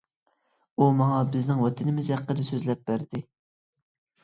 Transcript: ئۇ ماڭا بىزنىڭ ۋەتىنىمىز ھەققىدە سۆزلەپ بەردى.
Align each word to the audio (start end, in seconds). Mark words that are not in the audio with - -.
ئۇ 0.81 0.87
ماڭا 1.01 1.19
بىزنىڭ 1.35 1.61
ۋەتىنىمىز 1.67 2.11
ھەققىدە 2.15 2.49
سۆزلەپ 2.51 2.85
بەردى. 2.91 3.25